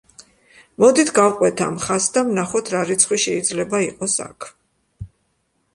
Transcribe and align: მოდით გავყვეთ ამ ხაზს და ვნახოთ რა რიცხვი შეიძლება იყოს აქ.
მოდით 0.83 1.11
გავყვეთ 1.17 1.61
ამ 1.65 1.77
ხაზს 1.83 2.15
და 2.17 2.23
ვნახოთ 2.31 2.73
რა 2.77 2.83
რიცხვი 2.93 3.21
შეიძლება 3.27 3.87
იყოს 3.91 4.19
აქ. 4.29 4.51